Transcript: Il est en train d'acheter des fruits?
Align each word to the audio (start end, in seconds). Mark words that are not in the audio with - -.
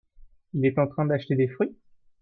Il 0.55 0.65
est 0.65 0.79
en 0.79 0.87
train 0.87 1.05
d'acheter 1.05 1.35
des 1.35 1.47
fruits? 1.47 1.75